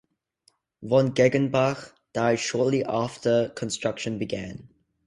Von 0.81 1.13
Gengenbach 1.13 1.91
died 2.11 2.39
shortly 2.39 2.83
after 2.83 3.49
construction 3.49 4.17
began. 4.17 4.67